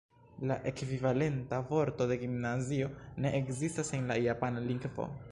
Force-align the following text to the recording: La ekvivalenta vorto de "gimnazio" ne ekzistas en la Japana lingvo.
La 0.51 0.55
ekvivalenta 0.69 1.59
vorto 1.73 2.07
de 2.11 2.17
"gimnazio" 2.21 2.87
ne 3.25 3.33
ekzistas 3.41 3.93
en 3.99 4.09
la 4.13 4.17
Japana 4.25 4.65
lingvo. 4.71 5.07